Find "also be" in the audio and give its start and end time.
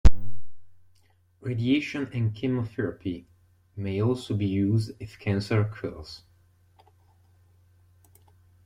4.01-4.47